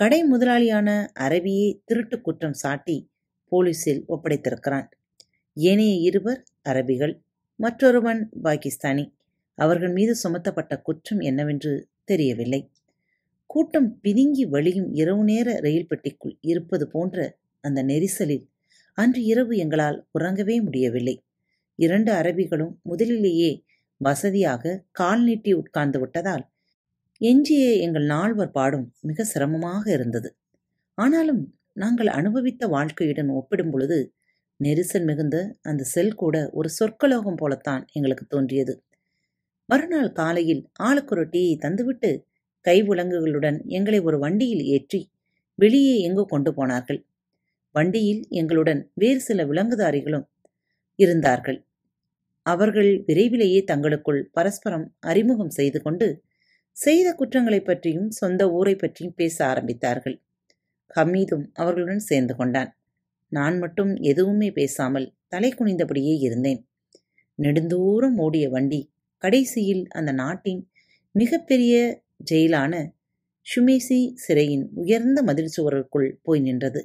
கடை 0.01 0.21
முதலாளியான 0.33 0.89
அரவியை 1.21 1.69
திருட்டு 1.85 2.17
குற்றம் 2.21 2.59
சாட்டி 2.63 2.97
போலீசில் 3.49 4.05
ஒப்படைத்திருக்கிறான். 4.09 4.89
ஏனைய 5.55 5.95
இருவர் 5.95 6.43
அரபிகள் 6.65 7.15
மற்றொருவன் 7.57 8.31
பாகிஸ்தானி. 8.43 9.15
அவர்கள் 9.55 9.93
மீது 9.93 10.17
சுமத்தப்பட்ட 10.23 10.83
குற்றம் 10.83 11.21
என்னவென்று 11.21 11.89
தெரியவில்லை. 12.05 12.71
கூட்டம் 13.47 14.01
பிதுங்கி 14.03 14.49
வழியும் 14.49 14.93
இரவு 14.93 15.25
நேர 15.25 15.61
ரயில் 15.61 15.87
பெட்டிக்குள் 15.87 16.39
இருப்பது 16.41 16.89
போன்ற 16.89 17.39
அந்த 17.61 17.83
நெரிசலில் 17.83 18.49
அன்று 18.93 19.23
இரவு 19.23 19.57
எங்களால் 19.57 20.07
உறங்கவே 20.19 20.63
முடியவில்லை. 20.63 21.25
இரண்டு 21.77 22.13
அரபிகளும் 22.13 22.75
முதலிலேயே 22.83 23.65
வசதியாக 23.97 24.85
கால் 24.91 25.23
நீட்டி 25.23 25.53
உட்கார்ந்து 25.53 25.99
விட்டதால் 25.99 26.45
எஞ்சிய 27.19 27.73
எங்கள் 27.73 28.05
நால்வர் 28.05 28.51
பாடும் 28.51 28.95
மிக 29.01 29.25
சிரமமாக 29.25 29.93
இருந்தது. 29.93 30.37
ஆனாலும் 30.95 31.56
நாங்கள் 31.77 32.07
அனுபவித்த 32.07 32.67
வாழ்க்கையுடன் 32.69 33.31
ஒப்பிடும் 33.33 33.71
பொழுது 33.71 33.99
நெரிசல் 34.61 35.05
மிகுந்த 35.05 35.37
அந்த 35.63 35.83
செல் 35.85 36.15
கூட 36.15 36.37
ஒரு 36.53 36.69
சொற்கலோகம் 36.79 37.37
போலத்தான் 37.37 37.83
எங்களுக்கு 37.93 38.25
தோன்றியது. 38.27 38.75
மறுநாள் 39.69 40.13
காலையில் 40.13 40.63
ஆளுக்கு 40.81 41.15
ஒரு 41.17 41.25
டீயை 41.29 41.55
தந்துவிட்டு 41.65 42.11
கை 42.67 42.77
விலங்குகளுடன் 42.83 43.59
எங்களை 43.69 44.01
ஒரு 44.01 44.19
வண்டியில் 44.19 44.65
ஏற்றி 44.67 45.01
வெளியே 45.59 45.95
எங்கோ 46.01 46.25
கொண்டு 46.29 46.51
போனார்கள். 46.55 47.01
வண்டியில் 47.75 48.23
எங்களுடன் 48.31 48.91
வேறு 48.95 49.21
சில 49.21 49.45
விலங்குதாரிகளும் 49.45 50.27
இருந்தார்கள். 50.99 51.59
அவர்கள் 52.47 52.91
விரைவிலேயே 53.07 53.61
தங்களுக்குள் 53.65 54.21
பரஸ்பரம் 54.33 54.87
அறிமுகம் 55.01 55.51
செய்து 55.51 55.79
கொண்டு 55.83 56.09
செய்த 56.77 57.09
குற்றங்களைப் 57.15 57.65
பற்றியும் 57.65 58.11
சொந்த 58.11 58.43
ஊரை 58.51 58.75
பற்றியும் 58.77 59.17
பேச 59.17 59.37
ஆரம்பித்தார்கள். 59.47 60.17
ஹமீதும் 60.95 61.47
அவர்களுடன் 61.53 61.99
சேர்ந்து 61.99 62.37
கொண்டான். 62.37 62.77
நான் 63.29 63.59
மட்டும் 63.59 63.97
எதுவுமே 63.97 64.51
பேசாமல் 64.51 65.15
தலை 65.29 65.55
குனிந்தபடியே 65.59 66.15
இருந்தேன். 66.19 66.61
நெடுந்தூரம் 67.39 68.19
ஓடிய 68.19 68.49
வண்டி 68.49 68.81
கடைசியில் 69.19 69.85
அந்த 69.89 70.13
நாட்டின் 70.13 70.71
மிகப்பெரிய 71.15 71.75
ஜெயிலான 72.31 72.75
ஷுமேசி 73.47 73.99
சிறையின் 74.15 74.71
உயர்ந்த 74.73 75.23
மதில் 75.23 75.55
சுவருக்குள் 75.57 76.09
போய் 76.23 76.41
நின்றது. 76.41 76.81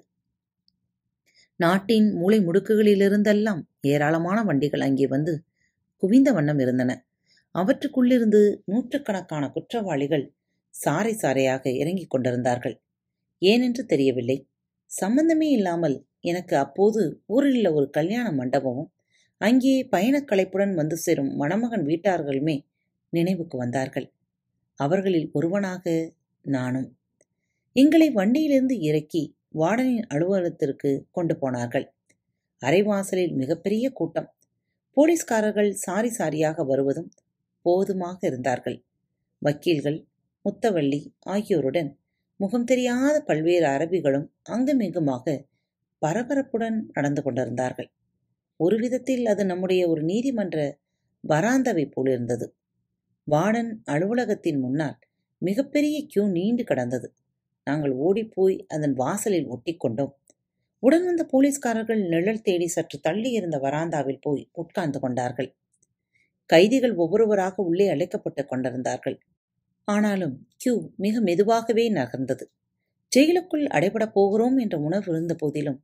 நாட்டின் 1.55 2.13
மூளை 2.13 2.39
முடுக்குகளிலிருந்தெல்லாம் 2.39 3.61
ஏராளமான 3.81 4.43
வண்டிகள் 4.43 4.79
அங்கே 4.79 5.07
வந்து 5.07 5.33
குவிந்த 6.03 6.31
வண்ணம் 6.31 6.59
இருந்தன. 6.59 6.91
அவற்றுக்குள்ளிருந்து 7.55 8.41
நூற்றுக்கணக்கான 8.65 9.49
குற்றவாளிகள் 9.49 10.33
சாறை 10.75 11.13
சாறையாக 11.13 11.63
இறங்கிக் 11.77 12.09
கொண்டிருந்தார்கள். 12.09 12.75
ஏனென்று 13.41 13.83
தெரியவில்லை. 13.85 14.37
சம்பந்தமே 14.91 15.49
இல்லாமல் 15.49 15.97
எனக்கு 16.21 16.55
அப்போது 16.55 17.01
ஊரில் 17.25 17.69
ஒரு 17.71 17.89
கல்யாண 17.89 18.27
மண்டபமும் 18.31 18.89
அங்கே 19.41 19.75
பயணக்கலைப்புடன் 19.91 20.73
வந்து 20.73 20.97
சேரும் 20.97 21.31
மணமகன் 21.35 21.85
வீட்டார்களுமே 21.85 22.55
நினைவுக்கு 23.13 23.55
வந்தார்கள். 23.57 24.07
அவர்களில் 24.79 25.29
ஒருவனாக 25.33 26.13
நானும். 26.45 26.89
எங்களை 27.75 28.07
வண்டியிலிருந்து 28.11 28.75
இறக்கி 28.79 29.23
வார்டனின் 29.49 30.05
அலுவலகத்திற்கு 30.07 30.91
கொண்டு 31.11 31.33
போனார்கள். 31.37 31.85
அரைவாசலில் 32.61 33.33
மிகப்பெரிய 33.33 33.85
கூட்டம். 33.91 34.29
போலீஸ்காரர்கள் 34.97 35.71
சாரி 35.75 36.09
சாரியாக 36.09 36.63
வருவதும் 36.65 37.09
போதுமாக 37.65 38.17
இருந்தார்கள். 38.21 38.77
வக்கீல்கள் 39.41 39.99
முத்தவள்ளி 40.45 41.01
ஆகியோருடன் 41.25 41.89
முகம் 42.41 42.63
தெரியாத 42.63 43.15
பல்வேறு 43.21 43.65
அரபிகளும் 43.65 44.27
அங்குமிங்குமாக 44.49 45.25
பரபரப்புடன் 46.01 46.77
நடந்து 46.93 47.21
கொண்டிருந்தார்கள். 47.23 47.89
ஒரு 48.59 48.75
விதத்தில் 48.77 49.25
அது 49.25 49.43
நம்முடைய 49.45 49.81
ஒரு 49.89 50.01
நீதிமன்ற 50.01 50.57
வராந்தவை 51.23 51.85
போலிருந்தது 51.85 52.45
வார்டன் 53.27 53.71
அலுவலகத்தின் 53.85 54.59
முன்னால் 54.59 54.97
மிகப்பெரிய 55.41 55.97
கியூ 56.05 56.23
நீண்டு 56.29 56.63
கடந்தது. 56.63 57.07
நாங்கள் 57.67 57.93
ஓடிப்போய் 58.05 58.57
அதன் 58.67 58.93
வாசலில் 58.93 59.49
ஒட்டிக்கொண்டோம். 59.53 60.13
உடன் 60.83 61.05
வந்த 61.05 61.23
போலீஸ்காரர்கள் 61.31 62.01
நிழல் 62.03 62.41
தேடி 62.41 62.67
சற்று 62.67 62.97
தள்ளி 62.99 63.31
இருந்த 63.31 63.57
வராந்தாவில் 63.57 64.21
போய் 64.21 64.43
உட்கார்ந்து 64.51 64.99
கொண்டார்கள். 64.99 65.49
கைதிகள் 66.49 66.95
ஒவ்வொருவராக 66.95 67.55
உள்ளே 67.63 67.87
அழைக்கப்பட்டு 67.89 68.43
கொண்டிருந்தார்கள். 68.45 69.17
ஆனாலும் 69.93 70.35
கியூ 70.57 70.75
மிக 70.97 71.21
மெதுவாகவே 71.21 71.85
நகர்ந்தது. 71.93 72.45
ஜெயிலுக்குள் 73.11 73.65
அடைபடப் 73.73 74.13
போகிறோம் 74.13 74.57
என்ற 74.57 74.75
உணர்வு 74.77 75.11
இருந்த 75.13 75.33
போதிலும் 75.35 75.79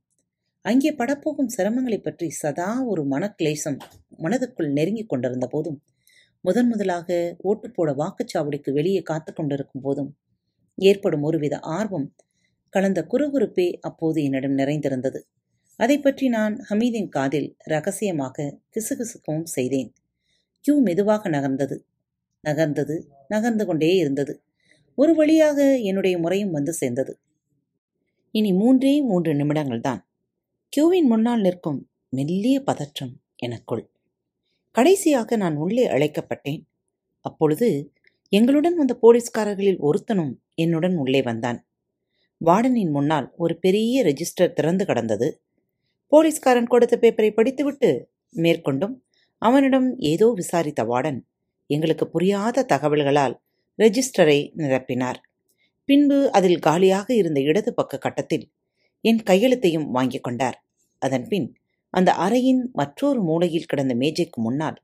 அங்கே 0.64 0.90
படப்போகும் 0.94 1.50
சிரமங்களைப் 1.56 2.02
பற்றி 2.02 2.28
சதா 2.30 2.68
ஒரு 2.84 3.02
மனக்லேசம் 3.08 3.78
மனதுக்குள் 4.18 4.70
நெருங்கிக் 4.72 5.08
கொண்டிருந்த 5.08 5.46
போதும் 5.46 5.78
முதன் 6.44 6.68
முதலாக 6.68 7.08
ஓட்டு 7.38 7.68
போட 7.70 7.90
வாக்குச்சாவடிக்கு 7.92 8.70
வெளியே 8.72 9.02
காத்து 9.02 9.32
கொண்டிருக்கும் 9.32 9.82
போதும் 9.82 10.10
ஏற்படும் 10.78 11.22
ஒருவித 11.22 11.54
ஆர்வம் 11.58 12.08
கலந்த 12.74 13.00
குறுகுறுப்பே 13.10 13.66
அப்போது 13.80 14.18
என்னிடம் 14.22 14.54
நிறைந்திருந்தது. 14.54 15.20
அதை 15.80 15.96
பற்றி 15.98 16.26
நான் 16.28 16.54
ஹமீதின் 16.70 17.08
காதில் 17.08 17.48
ரகசியமாக 17.64 18.36
கிசுகிசுக்கவும் 18.72 19.48
செய்தேன். 19.56 19.90
கியூ 20.64 20.76
மெதுவாக 20.82 21.28
நகர்ந்தது. 21.28 21.76
நகர்ந்தது 22.46 22.96
நகர்ந்து 23.28 23.66
கொண்டே 23.66 23.96
இருந்தது. 23.96 24.42
ஒரு 24.94 25.14
வழியாக 25.14 25.78
என்னுடைய 25.78 26.18
முறையும் 26.18 26.50
வந்து 26.50 26.72
சேர்ந்தது. 26.72 27.20
இனி 28.30 28.52
மூன்றே 28.52 29.02
மூன்று 29.02 29.32
நிமிடங்கள்தான் 29.32 30.00
கியூவின் 30.68 31.06
முன்னால் 31.06 31.40
நிற்கும் 31.40 31.90
மெல்லிய 32.08 32.60
பதற்றம் 32.60 33.20
எனக்குள். 33.36 33.90
கடைசியாக 34.70 35.36
நான் 35.36 35.56
உள்ளே 35.56 35.86
அழைக்கப்பட்டேன். 35.86 36.62
அப்பொழுது 37.20 37.92
எங்களுடன் 38.28 38.76
வந்த 38.76 38.98
போலீஸ்காரர்களில் 39.02 39.80
ஒருத்தனும் 39.80 40.32
என்னுடன் 40.54 40.96
உள்ளே 40.96 41.22
வந்தான். 41.22 41.68
வார்டனின் 42.38 42.90
முன்னால் 42.90 43.32
ஒரு 43.36 43.58
பெரிய 43.58 44.04
ரெஜிஸ்டர் 44.04 44.52
திறந்து 44.52 44.86
கடந்தது. 44.86 45.42
போலீஸ்காரன் 46.06 46.66
கொடுத்த 46.66 46.98
பேப்பரை 47.00 47.30
படித்துவிட்டு 47.30 48.10
மேற்கொண்டும் 48.36 48.94
அவனிடம் 49.38 49.98
ஏதோ 49.98 50.32
விசாரித்த 50.34 50.84
வார்டன் 50.84 51.20
எங்களுக்கு 51.68 52.08
புரியாத 52.08 52.66
தகவல்களால் 52.72 53.34
ரெஜிஸ்டரை 53.78 54.38
நிரப்பினார். 54.56 55.18
பின்பு 55.84 56.18
அதில் 56.32 56.58
காலியாக 56.58 57.14
இருந்த 57.14 57.40
இடது 57.40 57.74
பக்க 57.74 57.98
கட்டத்தில் 57.98 58.46
என் 59.00 59.22
கையெழுத்தையும் 59.22 59.88
வாங்கிக் 59.90 60.22
கொண்டார். 60.22 60.58
அதன்பின் 60.98 61.48
அந்த 61.94 62.10
அறையின் 62.12 62.62
மற்றொரு 62.72 63.20
மூலையில் 63.22 63.66
கிடந்த 63.66 63.94
மேஜைக்கு 63.94 64.40
முன்னால் 64.40 64.78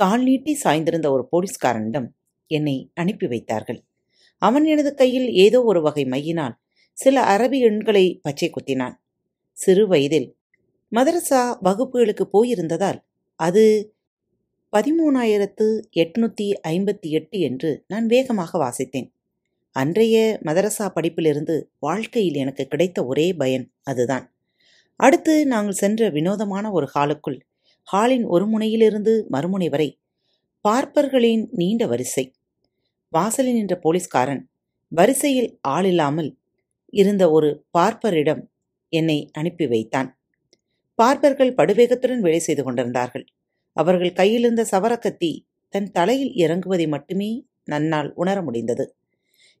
கால் 0.00 0.22
நீட்டி 0.22 0.52
சாய்ந்திருந்த 0.64 1.08
ஒரு 1.10 1.24
போலீஸ்காரனிடம் 1.32 2.08
என்னை 2.50 2.90
அனுப்பி 2.94 3.26
வைத்தார்கள். 3.26 3.80
அவன் 4.38 4.64
எனது 4.64 4.94
கையில் 4.94 5.28
ஏதோ 5.44 5.58
ஒரு 5.62 5.80
வகை 5.82 6.04
மையினால் 6.04 6.54
சில 6.98 7.16
அரபி 7.36 7.58
எண்களை 7.58 8.04
பச்சை 8.22 8.48
குத்தினான். 8.50 8.96
சிறு 9.52 9.84
வயதில் 9.88 10.28
மதரசா 10.92 11.42
வகுப்புகளுக்கு 11.64 12.24
போயிருந்ததால் 12.32 12.98
அது 13.40 13.93
பதிமூணாயிரத்து 14.74 15.66
எட்நூத்தி 16.02 16.46
ஐம்பத்தி 16.68 17.08
எட்டு 17.08 17.38
என்று 17.40 17.84
நான் 17.86 18.06
வேகமாக 18.06 18.58
வாசித்தேன். 18.58 19.08
அன்றைய 19.76 20.16
மதரசா 20.44 20.86
படிப்பிலிருந்து 20.94 21.54
வாழ்க்கையில் 21.78 22.34
எனக்கு 22.34 22.64
கிடைத்த 22.66 23.04
ஒரே 23.04 23.26
பயன் 23.32 23.66
அதுதான். 23.82 24.24
அடுத்து 24.96 25.34
நாங்கள் 25.46 25.72
சென்ற 25.72 26.08
வினோதமான 26.10 26.70
ஒரு 26.70 26.88
ஹாலுக்குள் 26.94 27.38
ஹாலின் 27.88 28.24
ஒரு 28.24 28.46
முனையிலிருந்து 28.46 29.14
மறுமுனை 29.32 29.68
வரை 29.70 29.88
பார்ப்பர்களின் 30.60 31.44
நீண்ட 31.52 31.86
வரிசை. 31.86 32.24
வாசலில் 33.12 33.54
நின்ற 33.54 33.76
போலீஸ்காரன் 33.76 34.42
வரிசையில் 34.92 35.50
ஆளில்லாமல் 35.68 36.30
இருந்த 36.92 37.24
ஒரு 37.30 37.48
பார்ப்பரிடம் 37.78 38.42
என்னை 38.92 39.18
அனுப்பி 39.32 39.66
வைத்தான். 39.66 40.10
பார்ப்பர்கள் 40.98 41.54
படுவேகத்துடன் 41.54 42.20
வேலை 42.20 42.38
செய்து 42.38 42.62
கொண்டிருந்தார்கள். 42.62 43.26
அவர்கள் 43.76 44.12
கையிலிருந்த 44.12 44.66
சவரக்கத்தி 44.70 45.32
தன் 45.68 45.90
தலையில் 45.90 46.32
இறங்குவதை 46.34 46.88
மட்டுமே 46.88 47.46
நன்னால் 47.64 48.12
உணர 48.14 48.42
முடிந்தது. 48.42 48.96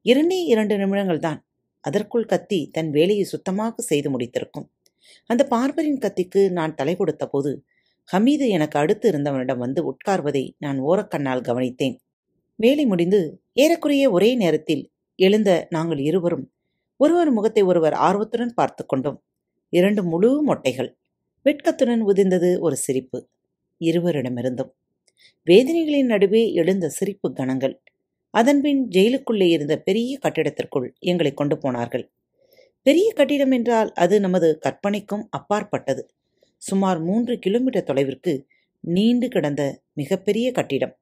இரண்டே 0.02 0.44
இரண்டு 0.44 0.76
நிமிடங்கள்தான் 0.76 1.38
அதற்குள் 1.80 2.24
கத்தி 2.24 2.68
தன் 2.72 2.90
வேலையை 2.90 3.24
சுத்தமாக 3.24 3.82
செய்து 3.82 4.18
முடித்திருக்கும். 4.18 4.66
அந்த 5.26 5.46
பார்பரின் 5.50 6.00
கத்திக்கு 6.00 6.50
நான் 6.50 6.74
தலை 6.74 6.96
கொடுத்த 6.96 7.26
போது 7.28 7.64
ஹமீது 8.12 8.46
எனக்கு 8.48 8.78
அடுத்து 8.78 9.10
இருந்தவனிடம் 9.10 9.56
வந்து 9.56 9.80
உட்கார்வதை 9.90 10.50
நான் 10.58 10.78
ஓரக்கண்ணால் 10.80 11.46
கவனித்தேன். 11.46 11.96
வேலை 12.56 12.86
முடிந்து 12.86 13.20
ஏறக்குறைய 13.52 14.10
ஒரே 14.10 14.34
நேரத்தில் 14.34 14.90
எழுந்த 15.18 15.66
நாங்கள் 15.70 15.98
இருவரும் 15.98 16.44
ஒருவர் 17.00 17.30
முகத்தை 17.30 17.62
ஒருவர் 17.62 17.92
ஆர்வத்துடன் 17.92 18.54
பார்த்து 18.54 18.86
கொண்டோம். 18.86 19.18
இரண்டு 19.72 20.02
முழு 20.04 20.30
மொட்டைகள். 20.46 20.90
வெட்கத்துடன் 21.46 22.02
உதிர்ந்தது 22.06 22.58
ஒரு 22.58 22.76
சிரிப்பு. 22.76 23.18
இருவரிடமிருந்தும். 23.90 24.70
வேதனைகளின் 25.50 26.04
நடுவே 26.04 26.52
எழுந்த 26.52 26.88
சிரிப்பு 26.88 27.32
கணங்கள். 27.32 27.82
அதன்பின் 28.30 28.88
ஜெயிலுக்குள்ளே 28.88 29.48
இருந்த 29.48 29.76
பெரிய 29.78 30.18
கட்டிடத்திற்குள் 30.18 30.92
எங்களை 30.98 31.34
கொண்டு 31.34 31.58
போனார்கள். 31.58 32.10
பெரிய 32.82 33.12
கட்டிடம் 33.12 33.50
என்றால் 33.50 33.92
அது 33.92 34.20
நமது 34.20 34.58
கற்பனைக்கும் 34.58 35.28
அப்பாற்பட்டது. 35.30 36.14
சுமார் 36.56 37.02
மூன்று 37.02 37.38
கிலோமீட்டர் 37.38 37.84
தொலைவிற்கு 37.84 38.44
நீண்டு 38.80 39.28
கிடந்த 39.28 39.82
மிகப்பெரிய 39.92 40.52
கட்டிடம். 40.52 40.98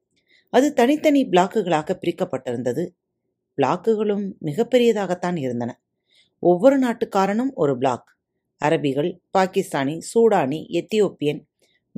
அது 0.51 0.73
தனித்தனி 0.73 1.27
பிளாக்குகளாக 1.27 1.99
பிரிக்கப்பட்டிருந்தது. 2.01 2.89
பிளாக்குகளும் 3.57 4.33
மிகப்பெரியதாகத்தான் 4.45 5.39
இருந்தன. 5.39 5.83
ஒவ்வொரு 6.39 6.79
நாட்டுக்காரனும் 6.79 7.53
ஒரு 7.55 7.79
பிளாக். 7.79 8.17
அரபிகள் 8.65 9.19
பாகிஸ்தானி 9.39 9.99
சூடானி 10.15 10.67
எத்தியோப்பியன் 10.69 11.41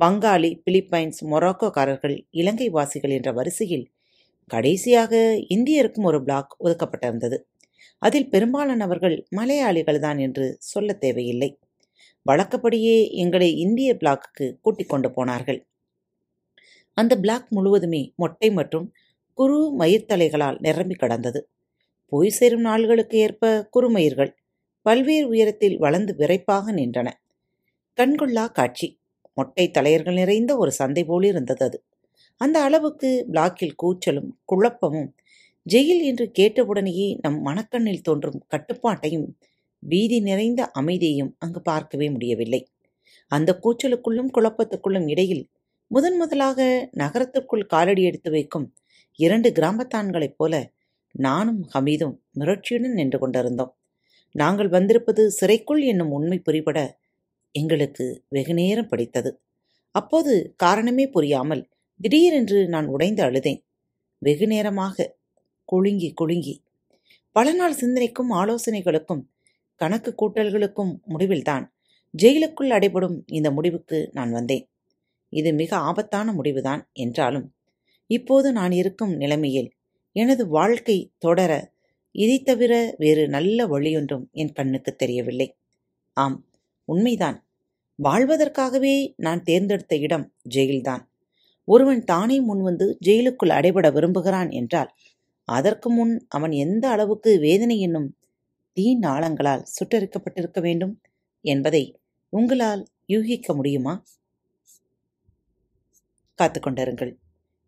பங்காளி 0.01 0.63
பிலிப்பைன்ஸ் 0.71 1.21
மொராக்கோக்காரர்கள் 1.23 2.27
இலங்கை 2.31 2.69
வாசிகள் 2.69 3.11
என்ற 3.11 3.33
வரிசையில் 3.33 3.93
கடைசியாக 4.47 5.37
இந்தியருக்கும் 5.49 6.03
ஒரு 6.03 6.23
பிளாக் 6.23 6.57
ஒதுக்கப்பட்டிருந்தது. 6.65 7.37
அதில் 7.99 8.31
பெரும்பாலானவர்கள் 8.31 9.27
மலையாளிகள்தான் 9.37 10.21
என்று 10.21 10.57
சொல்ல 10.59 10.93
தேவையில்லை. 10.93 11.59
வழக்கப்படியே 12.23 13.11
எங்களை 13.11 13.57
இந்திய 13.57 13.95
பிளாக்குக்கு 13.95 14.61
கூட்டிக் 14.61 14.89
கொண்டு 14.89 15.11
போனார்கள். 15.11 15.67
அந்த 16.95 17.17
பிளாக் 17.17 17.47
முழுவதுமே 17.51 18.13
மொட்டை 18.17 18.51
மற்றும் 18.51 18.93
குறு 19.35 19.79
மயிர்த்தலைகளால் 19.79 20.61
நிரம்பி 20.61 20.95
கடந்தது. 20.95 21.51
போய் 22.07 22.29
சேரும் 22.29 22.65
நாள்களுக்கு 22.65 23.15
ஏற்ப 23.15 23.69
குறுமயிர்கள் 23.77 24.37
பல்வேறு 24.83 25.29
உயரத்தில் 25.29 25.79
வளர்ந்து 25.79 26.15
விரைப்பாக 26.17 26.73
நின்றன. 26.73 27.09
கண்கொள்ளா 27.99 28.53
காட்சி. 28.53 28.89
மொட்டை 29.35 29.67
தலையர்கள் 29.71 30.14
நிறைந்த 30.14 30.53
ஒரு 30.57 30.73
சந்தை 30.73 31.05
போல் 31.05 31.25
இருந்தது 31.25 31.64
அது. 31.64 31.79
அந்த 32.41 32.62
அளவுக்கு 32.62 33.11
பிளாக்கில் 33.33 33.79
கூச்சலும் 33.83 34.31
குழப்பமும் 34.45 35.11
ஜெயில் 35.67 36.03
என்று 36.03 36.26
கேட்டவுடனேயே 36.38 37.09
நம் 37.21 37.38
மனக்கண்ணில் 37.47 38.03
தோன்றும் 38.03 38.41
கட்டுப்பாட்டையும் 38.49 39.26
பீதி 39.82 40.21
நிறைந்த 40.21 40.71
அமைதியையும் 40.80 41.32
அங்கு 41.39 41.61
பார்க்கவே 41.63 42.11
முடியவில்லை. 42.11 42.61
அந்த 43.30 43.50
கூச்சலுக்குள்ளும் 43.63 44.30
குழப்பத்துக்குள்ளும் 44.35 45.08
இடையில் 45.08 45.45
முதன் 45.91 46.17
முதலாக 46.17 46.61
நகரத்திற்குள் 46.93 47.67
காலடி 47.67 48.02
எடுத்து 48.02 48.30
வைக்கும் 48.30 48.67
இரண்டு 49.19 49.50
கிராமத்தான்களைப் 49.50 50.37
போல 50.37 50.54
நானும் 51.15 51.61
ஹமீதும் 51.75 52.15
மிரட்சியுடன் 52.39 52.95
நின்று 52.95 53.19
கொண்டிருந்தோம். 53.19 53.73
நாங்கள் 54.35 54.69
வந்திருப்பது 54.69 55.30
சிறைக்குள் 55.30 55.82
என்னும் 55.82 56.11
உண்மை 56.11 56.39
புரிபட 56.39 56.78
எங்களுக்கு 57.54 58.06
வெகுநேரம் 58.28 58.88
படித்தது. 58.88 59.30
அப்போது 59.95 60.32
காரணமே 60.56 61.04
புரியாமல் 61.06 61.62
திடீரென்று 62.00 62.60
நான் 62.69 62.86
உடைந்து 62.86 63.23
அழுதேன். 63.23 63.60
வெகு 64.23 64.47
நேரமாக 64.47 65.06
குலுங்கி 65.69 66.08
குலுங்கி. 66.12 66.54
பல 67.36 67.47
நாள் 67.52 67.80
சிந்தனைக்கும் 67.80 68.30
ஆலோசனைகளுக்கும் 68.32 69.23
கணக்கு 69.80 70.10
கூட்டல்களுக்கும் 70.21 70.93
முடிவில்தான் 71.04 71.64
ஜெயிலுக்குள் 72.14 72.71
அடைபடும் 72.71 73.17
இந்த 73.26 73.49
முடிவுக்கு 73.50 73.99
நான் 74.12 74.32
வந்தேன். 74.32 74.64
இது 75.32 75.50
மிக 75.52 75.71
ஆபத்தான 75.88 76.32
முடிவுதான் 76.32 76.82
என்றாலும் 76.93 77.47
இப்போது 78.10 78.49
நான் 78.52 78.73
இருக்கும் 78.73 79.14
நிலைமையில் 79.17 79.71
எனது 80.17 80.43
வாழ்க்கை 80.49 80.97
தொடர 81.19 81.52
இதை 82.14 82.36
தவிர 82.43 82.73
வேறு 82.99 83.23
நல்ல 83.28 83.67
வழியொன்றும் 83.67 84.25
என் 84.32 84.52
கண்ணுக்கு 84.52 84.90
தெரியவில்லை. 84.97 85.49
ஆம் 86.17 86.36
உண்மைதான். 86.84 87.38
வாழ்வதற்காகவே 87.99 89.12
நான் 89.16 89.42
தேர்ந்தெடுத்த 89.42 89.97
இடம் 89.97 90.34
ஜெயில்தான். 90.54 91.02
ஒருவன் 91.68 92.04
தானே 92.04 92.36
முன்வந்து 92.40 92.86
ஜெயிலுக்குள் 93.06 93.56
அடைபட 93.58 93.92
விரும்புகிறான் 93.92 94.50
என்றால் 94.50 94.90
அதற்கு 95.49 95.90
முன் 95.90 96.26
அவன் 96.28 96.50
எந்த 96.50 96.88
அளவுக்கு 96.88 97.38
வேதனை 97.38 97.80
என்னும் 97.80 98.08
தீ 98.73 98.99
நாளங்களால் 98.99 99.66
சுட்டரிக்கப்பட்டிருக்க 99.75 100.60
வேண்டும் 100.60 100.94
என்பதை 101.44 102.00
உங்களால் 102.32 102.82
யூகிக்க 103.06 103.54
முடியுமா? 103.54 103.94
காத்துக்கொண்டிருங்கள் 106.38 107.12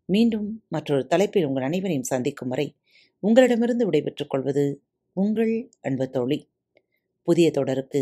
மீண்டும் 0.09 0.63
மற்றொரு 0.67 1.07
தலைப்பில் 1.07 1.45
உங்கள் 1.45 1.63
அனைவரையும் 1.63 2.03
சந்திக்கும் 2.03 2.47
வரை 2.47 2.67
உங்களிடமிருந்து 3.19 3.85
விடைபெற்றுக் 3.85 4.29
கொள்வது 4.29 4.83
உங்கள் 5.17 5.69
அன்பு 5.81 6.09
தோழி. 6.09 6.39
புதிய 7.27 7.51
தொடருக்கு 7.51 8.01